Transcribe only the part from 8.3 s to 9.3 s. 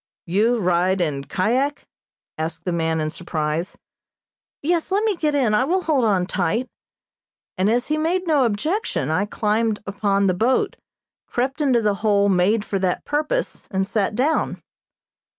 objection, I